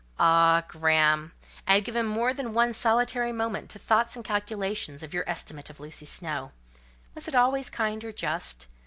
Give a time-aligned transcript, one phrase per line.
[0.19, 1.31] Ah, Graham!
[1.67, 5.69] I have given more than one solitary moment to thoughts and calculations of your estimate
[5.69, 6.53] of Lucy Snowe:
[7.13, 8.65] was it always kind or just?